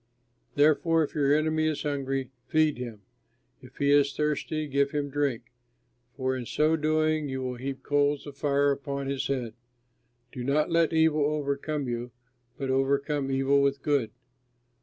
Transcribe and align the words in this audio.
Therefore, 0.55 1.03
if 1.03 1.13
your 1.13 1.31
enemy 1.31 1.67
is 1.67 1.83
hungry, 1.83 2.31
feed 2.47 2.79
him; 2.79 3.03
if 3.61 3.77
he 3.77 3.91
is 3.91 4.15
thirsty, 4.17 4.67
give 4.67 4.89
him 4.89 5.11
drink, 5.11 5.51
for 6.17 6.35
in 6.35 6.47
so 6.47 6.75
doing 6.75 7.29
you 7.29 7.43
will 7.43 7.57
heap 7.57 7.83
coals 7.83 8.25
of 8.25 8.35
fire 8.35 8.71
upon 8.71 9.05
his 9.05 9.27
head. 9.27 9.53
Do 10.31 10.43
not 10.43 10.71
let 10.71 10.91
evil 10.91 11.23
overcome 11.25 11.87
you, 11.87 12.09
but 12.57 12.71
overcome 12.71 13.29
evil 13.29 13.61
with 13.61 13.83
good. 13.83 14.09